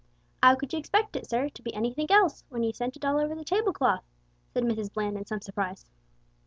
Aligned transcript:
"'Ow 0.41 0.55
could 0.55 0.73
you 0.73 0.79
expect 0.79 1.15
it, 1.15 1.29
sir, 1.29 1.47
to 1.49 1.61
be 1.61 1.71
anythink 1.75 2.09
else, 2.09 2.41
w'en 2.49 2.63
you've 2.63 2.75
sent 2.75 2.95
it 2.95 3.05
all 3.05 3.19
over 3.19 3.35
the 3.35 3.43
table 3.45 3.71
cloth?" 3.71 4.03
said 4.49 4.63
Mrs 4.63 4.91
Bland, 4.91 5.15
in 5.15 5.27
some 5.27 5.41
surprise. 5.41 5.85